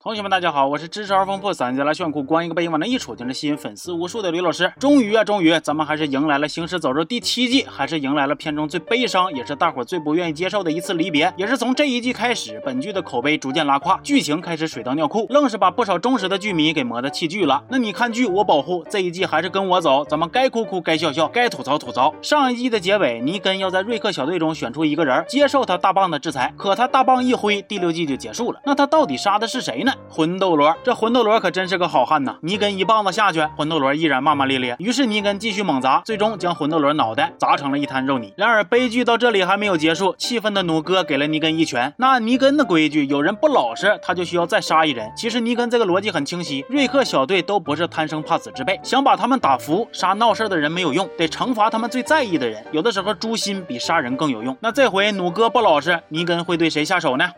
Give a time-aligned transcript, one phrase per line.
[0.00, 4.72] 同学们，大家好，我是知识而丰富、三节来炫酷、光一个背影往那一杵就能吸引粉丝无数的吕老师。
[4.78, 11.34] 终于啊，终于，咱们还是迎来了《行尸走肉》第七季，还是迎来了片中最悲伤，也是大伙最不愿意接受的一次离别。
[11.36, 17.64] 也是从这一季开始，本剧的口碑逐渐拉胯，剧情开始水到尿裤，愣是把不少忠实的剧迷给磨得弃剧了。
[17.68, 18.84] 那你看剧，我保护。
[18.88, 22.14] 这一季还是跟我走，咱们该哭哭，该笑笑，该吐槽吐槽。
[22.22, 28.60] 上一季的结尾，尼根要在瑞克小队中选出一个人，接受他大棒的制裁，可他大棒一挥，第六季就结束了。
[28.64, 29.87] 那他到底杀的是谁呢？
[30.08, 30.74] 魂斗罗。
[30.82, 32.36] 这魂斗罗可真是个好汉呐！
[32.42, 34.76] 尼根一棒子下去，魂斗罗依然骂骂咧咧。
[34.78, 38.32] 于是尼根继续猛砸，最终将魂斗罗脑袋砸成了一滩肉泥。
[38.36, 41.92] 然而悲剧到这里还没有结束，气愤的弩哥给了尼根一拳。
[41.98, 45.10] 那尼根的规矩，有人不老实，他就需要再杀一人。
[45.16, 52.64] 其实尼根这个逻辑很清晰，瑞克小队都不是贪生怕死之辈，想把他们打服，杀闹事的人没有用，得惩罚他们最在意的人。
[52.72, 54.56] 有的时候诛心比杀人更有用。
[54.60, 57.30] 那这回弩哥不老实，尼根会对谁下手呢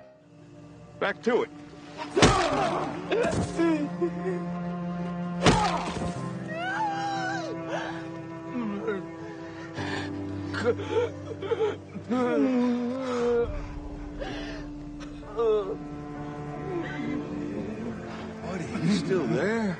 [1.00, 1.59] ？Back to it.
[18.42, 19.76] Buddy, you still there?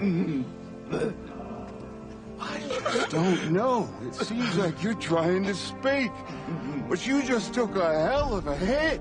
[2.41, 2.61] I
[2.93, 3.89] just don't know.
[4.07, 6.11] It seems like you're trying to speak,
[6.89, 9.01] but you just took a hell of a hit.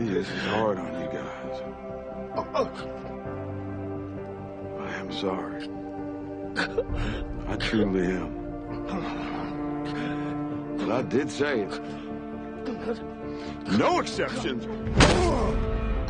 [0.00, 1.62] See this is hard on you guys.
[4.78, 5.68] I am sorry.
[7.48, 8.30] I truly am.
[10.78, 11.80] But I did say it.
[13.78, 14.66] No exceptions.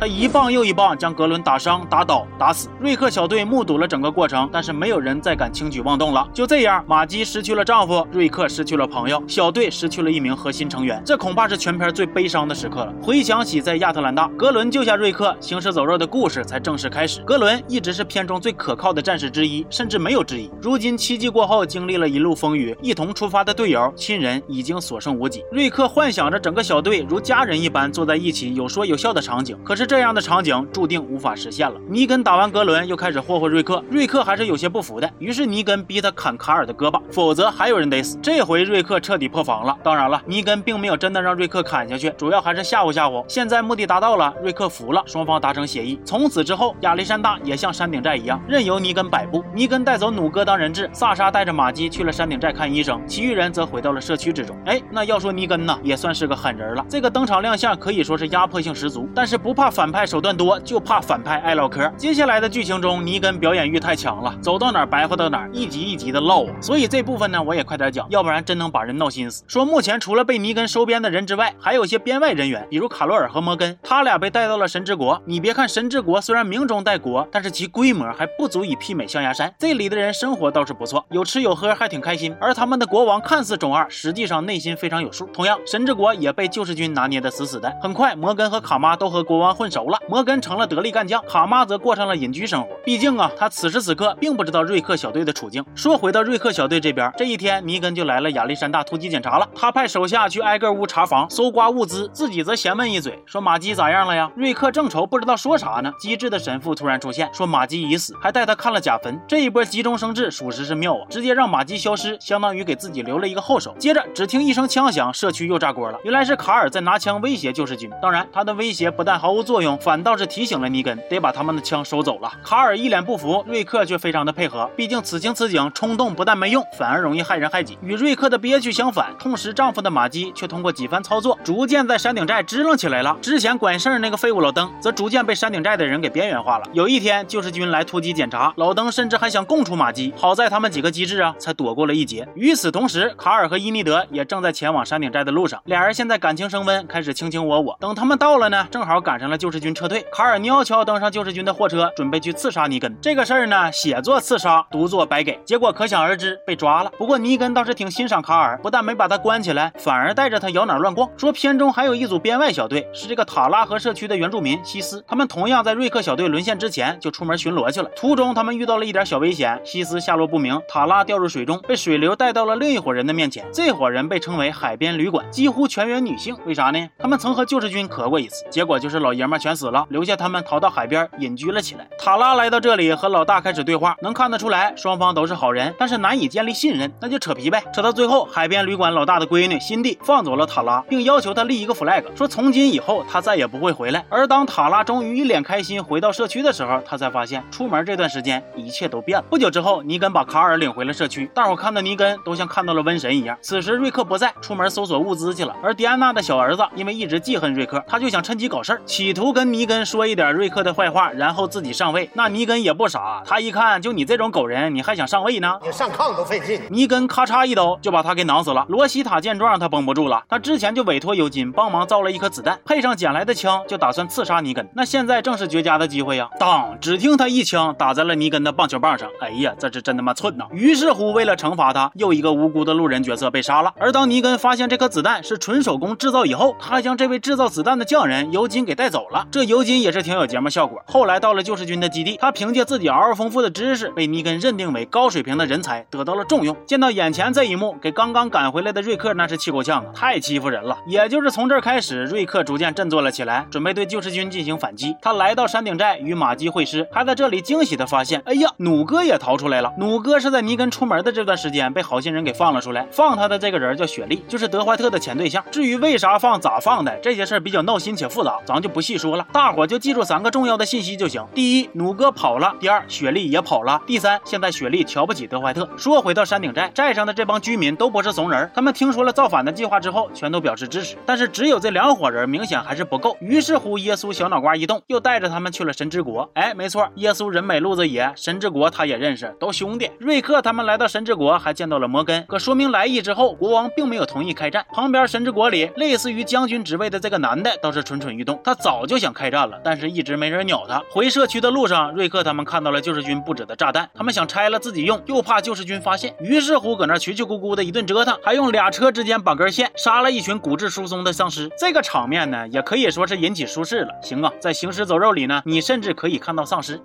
[0.01, 2.69] 他一棒又一棒将格伦打伤、打倒、打死。
[2.79, 6.27] 瑞克小队目睹了整个过程，但是没有人再敢轻举妄动了。
[6.33, 10.99] 就这样，玛姬失去了丈夫，瑞克失去了朋友，小队失去了一名核心成员。
[11.05, 12.91] 这恐怕是全片最悲伤的时刻了。
[12.99, 17.21] 回想起在亚特兰大，格伦救下瑞克，行尸走肉的故事才正式开始。
[17.21, 20.49] 格伦一直是片中最可靠的战士之一，甚至没有之一。
[20.59, 25.43] 如今七季过后，经历了一路风雨，一同出发的队友、亲人已经所剩无几。
[25.51, 29.55] 瑞克幻想着整个小队如家人一般坐在一起，有说有笑的场景。
[29.63, 29.90] 可是。
[29.91, 31.77] 这样的场景注定无法实现了。
[31.89, 33.83] 尼根打完格伦，又开始霍霍瑞克。
[33.89, 38.17] 瑞克还是有些不服的，于是尼根逼他砍卡尔的胳膊，否则还有人得死。
[38.23, 39.77] 这回瑞克彻底破防了。
[39.83, 43.21] 当然了，尼根并没有真的让瑞克砍下去，主要还是吓唬吓唬。
[43.27, 45.99] 现在目的达到了，瑞克服了，双方达成协议。
[46.05, 49.43] 从此之后，亚历山大也像山顶寨一样，任由尼根摆布。
[49.53, 54.57] 尼根带走弩哥当人质，萨沙带着玛姬去了山顶寨看医生，其余人则回到了社区之中。
[54.67, 56.85] 哎，那要说尼根呢，也算是个狠人了。
[56.87, 59.91] 这个登场亮相可以说是压迫性十足，但是不怕反。
[59.91, 61.85] 派手段多，就怕反派爱唠嗑。
[61.97, 66.53] 接下来的剧情中，尼根表演欲太强了，走到哪儿白话到哪儿，一集一集的唠啊。
[66.61, 69.43] 所以这部分呢，我也快点讲，要不然真能把人闹心死。
[69.47, 75.21] 说目前除了被尼根收编的人之外，还有些编外人员，比如卡罗尔和摩根，他俩被带到了神之国。
[75.25, 79.53] 你别看神之国虽然名中带国，但是其规模还不足以媲美象牙山。
[79.59, 82.33] 这里的人生活倒是不错，有吃有喝，还挺开心。
[82.39, 85.25] 而他们的国王看似中二，实际上内心非常有数。
[85.33, 87.69] 同样，神之国也被救世军拿捏的死死的。
[87.81, 90.57] 很快，摩根和卡妈都和国王混熟了，摩根成。
[90.61, 92.67] 了得力干将，卡妈则过上了隐居生活。
[92.83, 95.65] 毕竟啊，他此时此刻并不知道瑞克小队的处境。
[95.73, 99.47] 说回到瑞克小队这边，这一天尼根就来了亚历山大突击检查了。
[99.55, 104.31] 他派手下去挨个屋查房、搜刮物资，自己则闲问一嘴，说马基咋样了呀？
[104.35, 109.19] 瑞克正愁不知道说啥呢，机智的神父突然出现，说马基已死，还带他看了假坟。
[109.27, 111.01] 这一波急中生智，属实是妙啊！
[111.09, 113.73] 直接让马基消失，相当于给自己留了一个后手。
[113.79, 115.97] 接着只听一声枪响，社区又炸锅了。
[116.03, 117.89] 原来是卡尔在拿枪威胁救世军。
[117.99, 122.31] 当然，他的威胁不但毫无作作用，反倒是提醒了尼根得把他们的枪收走了。
[122.41, 124.69] 卡尔一脸不服，瑞克却非常的配合。
[124.77, 127.77] 毕竟此情此景，冲动不但没用，反而容易害人害己。
[127.81, 133.17] 与瑞克的憋屈相反，痛失丈夫的玛姬却通过几番操作，逐渐在山顶寨支棱起来了。
[133.21, 136.65] 之前管事儿那个废物老登，则逐渐被山顶寨的人给边缘化了。
[136.71, 142.27] 有一天，救世军来突击检查，老登甚至还想供出玛姬，好在他们几个机智啊，才躲过了一劫。
[142.35, 147.77] 与此同时，卡尔和伊尼德也正在前往山顶寨的路上，俩人现在感情升温，开始卿卿我我。
[147.79, 152.95] 等他们到了呢，正好赶上了救世军撤退，卡尔悄悄登上救世军的货车，准备去刺杀尼根。
[153.01, 156.91] 这个事儿呢，写作刺杀，读作白给，结果可想而知，被抓了。
[156.95, 161.09] 不过尼根倒是挺欣赏卡尔，不但没把他关起来，反而带着他摇哪乱逛。
[161.17, 167.89] 说片中还有一组编外小队，是这个塔拉河社区的原住民西斯，他们同样在瑞克小队沦陷之前就出门巡逻去了。
[167.95, 173.43] 途中他们遇到了一点小危险，西斯下落不明，塔拉掉入水中，被水流带到了另一伙人的面前。
[173.51, 176.37] 这伙人被称为海边旅馆，几乎全员女性。
[176.45, 176.87] 为啥呢？
[176.99, 181.87] 他们曾和救世军磕过一次，结果就是老爷们们全死了，留下他们逃到海边隐居了起来。
[181.97, 187.63] 塔拉来到这里和老大开始对话，能看得出来双方都是好人，但是难以建立信任，那就扯皮呗。
[187.73, 194.05] 扯到最后，海边旅馆老大的闺女辛蒂放走了塔拉，并要求他立一个 flag，说从今以后他再也不会回来。
[194.09, 199.25] 而当塔拉终于一脸开心回到社区的时候，他才发现出门这段时间一切都变了。
[199.29, 203.37] 不久之后，尼根把卡尔领回了社区，大伙看到尼根都像看到了瘟神一样。
[203.41, 205.55] 此时瑞克不在，出门搜索物资去了。
[205.63, 212.09] 而迪安娜的小儿子因为一直记恨瑞克，他就想趁机搞事儿，企图跟尼根说一点瑞克的坏话，然后自己上位。
[212.13, 215.59] 那尼根也不傻，他一看就你这种狗人，你还想上位呢？
[215.61, 216.61] 你上炕都费劲。
[216.69, 218.65] 尼根咔嚓一刀就把他给囊死了。
[218.69, 224.65] 罗西塔见状，他绷不住了，他之前就委托尤金帮忙造了一颗子弹，配上捡来的枪，就打算刺杀尼根。
[224.73, 226.29] 那现在正是绝佳的机会呀！
[226.39, 229.09] 当，只听他一枪打在了尼根的棒球棒上。
[229.19, 230.45] 哎呀，这是真他妈寸呐！
[230.51, 233.73] 于是乎，为了惩罚他，又一个无辜的路人角色被杀了。
[233.77, 239.10] 而当尼根发现这颗子弹是纯手工制造以后，他将这位制造子弹的匠人尤金给带走了。
[239.11, 240.81] 了这尤金也是挺有节目效果。
[240.87, 246.55] 后来到了救世军的基地，他凭借自己嗷嗷丰富的知识，被尼根认定为高水平的人才，得到了重用。
[246.65, 249.91] 见到眼前这一幕，给刚刚赶回来的瑞克那是气够呛啊！
[249.93, 250.77] 太欺负人了。
[250.87, 254.95] 也就是从这儿开始，瑞克逐渐振作了起来，准备对救世军进行反击。
[255.01, 259.73] 他来到山顶寨与马基会师，还在这里惊喜的发现，哎呀，弩哥也逃出来了。
[259.77, 265.43] 弩哥是在尼根出门的这段时间被好心人给放了出来，放他的这个人叫雪莉，就是德怀特的前对象。
[265.51, 269.25] 至于为啥放、咋放的这些事儿比较闹心且复杂，咱就不细说说了。
[269.33, 275.67] 大伙就记住三个重要的信息就行：第一，弩哥跑了；第二，雪莉也跑了；第三，现在雪莉瞧不起德怀特。
[275.75, 280.95] 说回到山顶寨，寨上的这帮居民都不是怂人，他们听说了造反的计划之后，全都表示支持。
[281.05, 283.17] 但是只有这两伙人明显还是不够。
[283.19, 286.29] 于是乎，耶稣小脑瓜一动，又带着他们去了神之国。
[286.35, 289.89] 哎，没错，耶稣人美路子野，神之国他也认识，都兄弟。
[289.97, 292.23] 瑞克他们来到神之国，还见到了摩根。
[292.27, 294.65] 可说明来意之后，国王并没有同意开战。
[294.73, 300.83] 旁边神之国里，类似于将军职位的这个男的倒是蠢蠢欲动，他早就就想开战了，但是一直没人鸟他。
[300.91, 311.49] 回社区的路上，瑞克他们看到了救世军布置的炸弹，他们想拆了自己用，又怕救世军发现，于是乎搁那蛐蛐咕咕的一顿折腾，还用俩车之间绑根线杀了一群骨质疏松的丧尸。
[311.57, 313.93] 这个场面呢，也可以说是引起舒适了。
[314.03, 316.81] 行啊，在行尸走肉里呢，你甚至可以看到丧尸。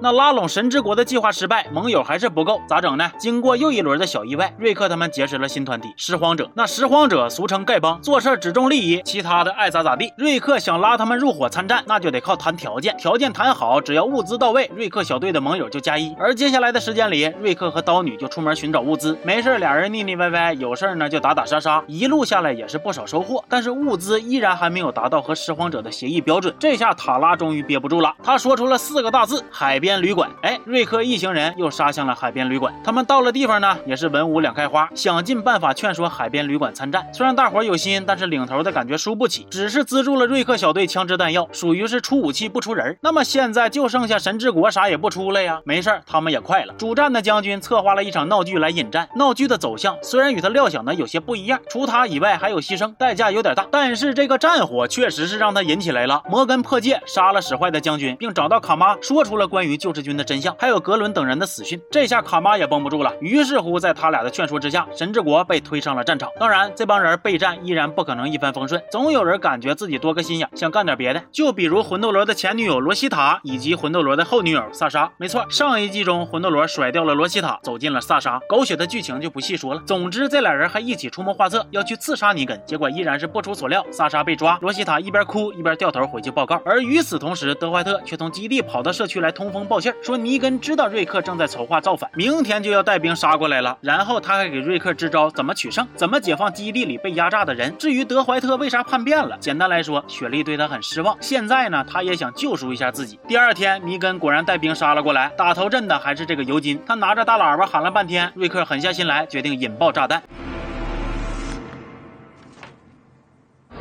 [0.00, 3.10] 那拉拢神之国的计划失败，盟友还是不够，咋整呢？
[3.18, 6.48] 经过又一轮的小意外，瑞克他们结识了新团体——拾荒者。
[6.54, 10.12] 那拾荒者俗称丐帮，做事只重利益，其他的爱咋咋地。
[10.16, 16.14] 瑞克想拉他们入伙参战，那就得靠谈条件，条件谈好，只要物资到位，瑞克小队的盟友就加一。
[16.18, 23.44] 而接下来的时间里，瑞克和刀女就出门寻找物资，没事俩人腻腻歪歪，有事呢就打打杀杀，一路下来也是不少收获。
[23.48, 26.54] 但是物资依然还没有达到和拾荒者的协议标准。
[26.58, 29.87] 这下塔拉终于憋不住了，他说出了四个大字：海边。
[29.88, 32.74] 边旅馆，哎，瑞克一行人又杀向了海边旅馆。
[32.84, 37.06] 他们到了地方呢，也是文武两开花，想尽办法劝说海边旅馆参战。
[37.10, 42.98] 虽然大伙有心，但是领头的感觉输不起，只是资助了瑞克小队枪支弹药，属于是出武器不出人。
[43.00, 45.58] 那么现在就剩下神之国啥也不出了呀。
[45.64, 46.74] 没事他们也快了。
[46.76, 53.66] 主战的将军策划了一场闹剧来引战，闹剧的走向虽然与他料想的有些不一样，除他以外还有牺牲，代价有点大。
[53.70, 56.22] 但是这个战火确实是让他引起来了。
[56.28, 59.77] 摩根破戒杀了使坏的将军，并找到卡妈说出了关于。
[59.78, 63.12] 救世军的真相，还有格伦等人的死讯，这下卡妈也绷不住了。
[63.20, 66.28] 于是乎，在他俩的劝说之下，神之国被推上了战场。
[66.38, 71.22] 当然，这帮人备战依然不可能一帆风顺，总有人感觉自己多个心眼，想干点别的。
[71.30, 75.10] 就比如魂斗罗的前女友罗西塔，以及魂斗罗的后女友萨莎。
[75.16, 78.40] 没错，上一季中魂斗罗甩掉了罗西塔，走进了萨莎。
[78.48, 79.82] 狗血的剧情就不细说了。
[79.86, 82.60] 总之，这俩人还一起出谋划策，要去刺杀尼根。
[82.66, 86.60] 结果依然是不出所料，萨莎被抓，罗西塔一边哭一边掉头回去报告。
[86.64, 90.58] 而与此同时，德怀特却从基地跑到社区来通风报信，说尼根。
[90.58, 93.76] 知道瑞克正在筹划造反，明天就要带兵杀过来了。
[93.80, 97.72] 然后他还给瑞克支招，怎么取胜，怎么解放基地里被压榨的人。
[97.78, 101.16] 至于德怀特为啥叛变了，简单来说，雪莉对他很失望。
[101.20, 103.20] 现在呢，他也想救赎一下自己。
[103.28, 106.80] 第二天，尼根果然带兵杀了过来，打头阵的还是这个尤金。
[106.86, 110.22] 他拿着大喇叭喊了半天，瑞克狠下心来，决定引爆炸弹。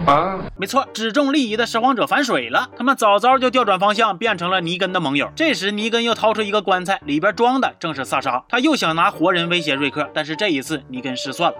[0.07, 5.29] 啊，没错，只重利益的拾荒者反水了，他们早早就调转方向，变成了尼根的盟友。
[5.35, 8.41] 这时，尼根又掏出一个棺材，里边装的正是萨莎。
[8.47, 11.57] 他又想拿活人威胁瑞克，但是这一次，尼根失算了。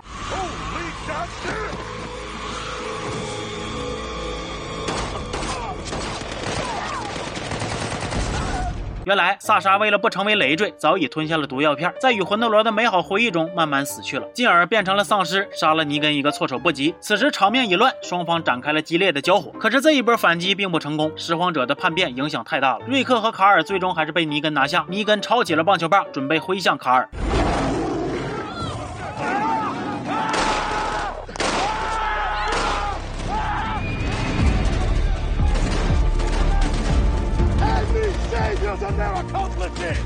[9.07, 16.93] 原来萨莎为了不成为累赘，早已吞下了毒药片，在与魂斗罗的美好回忆中慢慢死去了，进而变成了丧尸，杀了尼根一个措手不及。
[16.99, 19.49] 此时场面一乱，双方展开了激烈的交火。
[19.57, 24.85] 可是这一波反击并不成功，拾荒者的叛变影响太大了，瑞克和卡尔最终还是被尼根拿下。
[24.89, 27.09] 尼根抄起了棒球棒，准备挥向卡尔。
[38.97, 39.97] Their accomplices!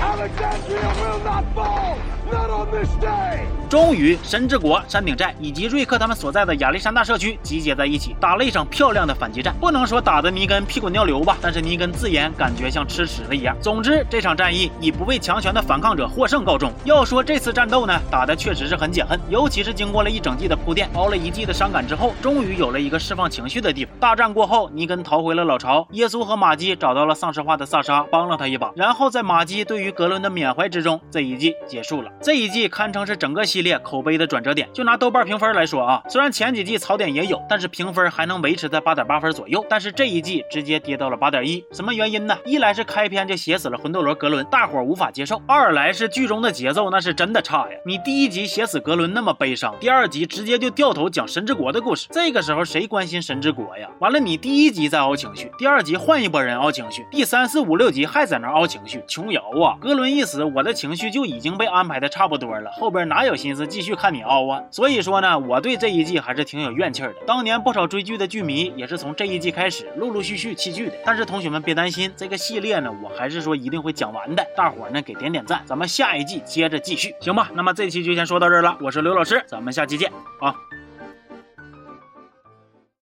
[0.00, 2.19] Alexandria will not fall!
[2.30, 3.40] Not on this day!
[3.68, 9.54] 终于，神之国、山顶寨以及瑞克他们所在的亚历山大社区集结在一起，打了一场漂亮的反击战。
[9.60, 13.56] 不能说打得尼根屁滚尿流吧，但是尼根自言感觉像吃屎了一样。
[13.60, 16.72] 总之，这场战役以不畏强权的反抗者获胜告终。
[16.84, 23.94] 要说这次战斗呢，打的确实是很解恨，尤其是经过了一整季的铺垫，熬了一季的伤感之后，终于有了一个释放情绪的地方。
[24.00, 28.72] 大战过后，尼根逃回了老巢，耶稣和玛姬找到了丧尸化的萨莎，帮了他一把。
[28.74, 32.10] 然后在玛姬对于格伦的缅怀之中，这一季结束了。
[32.22, 34.68] 这一季堪称是整个系列口碑的转折点。
[34.74, 39.64] 就拿豆瓣评分来说啊，虽然前几季槽点也有，但是评分还能维持在八点八分左右。
[39.70, 42.36] 但是这一季直接跌到了八点一，什么原因呢？
[42.44, 47.78] 一来是开篇就写死了魂斗罗格伦，大伙无法接受；二来是剧中的节奏那是真的差呀。
[47.86, 53.88] 你第一集写死格伦那么悲伤，第二集直接就掉头讲神之国的故事，这个时候谁关心神之国呀？
[53.98, 59.78] 完了，你第一集在熬情绪，第二集换一波人熬情绪，第三四五六集还在那熬情绪，琼瑶啊！
[59.80, 64.62] 格伦一死，我的情绪就已经被安排的差不多了，后边哪有心思继续看你凹啊？
[64.70, 67.14] 所以说呢，我对这一季还是挺有怨气的。
[67.26, 70.94] 当年不少追剧的剧迷也是从这一季开始陆陆续续弃剧的。
[71.04, 74.44] 但是同学们别担心，这个系列呢，我还是说一定会讲完的。
[74.56, 77.50] 大伙呢给点点赞，咱们下一季接着继续，行吧？
[77.54, 80.79] 那么这期就先说到这儿了，我是刘老师，咱们下期见啊。